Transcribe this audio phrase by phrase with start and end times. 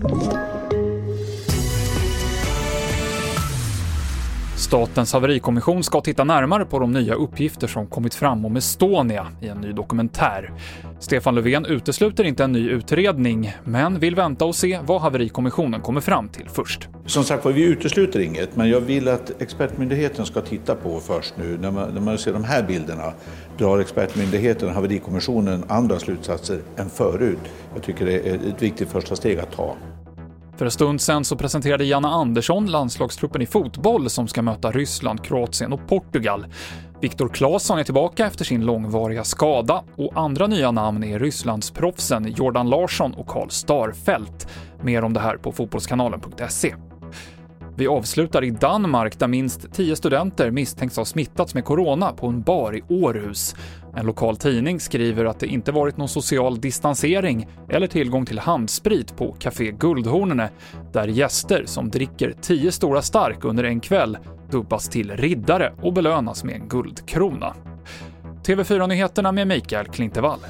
[0.00, 0.57] Thank you.
[4.68, 9.48] Statens haverikommission ska titta närmare på de nya uppgifter som kommit fram om Estonia i
[9.48, 10.52] en ny dokumentär.
[11.00, 16.00] Stefan Löfven utesluter inte en ny utredning, men vill vänta och se vad haverikommissionen kommer
[16.00, 16.88] fram till först.
[17.06, 21.58] Som sagt vi utesluter inget, men jag vill att expertmyndigheten ska titta på först nu.
[21.60, 23.12] När man, när man ser de här bilderna
[23.58, 27.38] drar expertmyndigheten och haverikommissionen andra slutsatser än förut.
[27.74, 29.76] Jag tycker det är ett viktigt första steg att ta.
[30.58, 35.24] För en stund sen så presenterade Janne Andersson landslagstruppen i fotboll som ska möta Ryssland,
[35.24, 36.46] Kroatien och Portugal.
[37.00, 42.70] Viktor Claesson är tillbaka efter sin långvariga skada och andra nya namn är Rysslandsproffsen Jordan
[42.70, 44.48] Larsson och Karl Starfelt.
[44.82, 46.74] Mer om det här på fotbollskanalen.se.
[47.78, 52.42] Vi avslutar i Danmark där minst 10 studenter misstänks ha smittats med corona på en
[52.42, 53.54] bar i Århus.
[53.96, 59.16] En lokal tidning skriver att det inte varit någon social distansering eller tillgång till handsprit
[59.16, 60.50] på Café Guldhornene,
[60.92, 64.18] där gäster som dricker 10 stora stark under en kväll
[64.50, 67.54] dubbas till riddare och belönas med en guldkrona.
[68.46, 70.40] TV4-nyheterna med Mikael Klintevall.